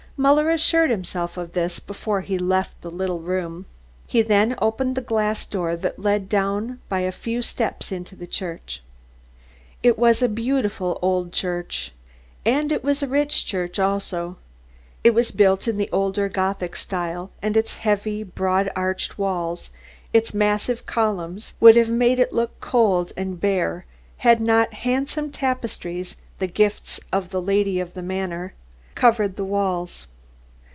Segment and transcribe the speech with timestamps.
[0.17, 3.65] Muller assured himself of this before he left the little room.
[4.05, 8.27] He then opened the glass door that led down by a few steps into the
[8.27, 8.83] church.
[9.81, 11.91] It was a beautiful old church,
[12.45, 14.37] and it was a rich church also.
[15.03, 19.71] It was built in the older Gothic style, and its heavy, broad arched walls,
[20.13, 23.85] its massive columns would have made it look cold and bare
[24.17, 28.53] had not handsome tapestries, the gift of the lady of the manor,
[28.93, 30.05] covered the walls.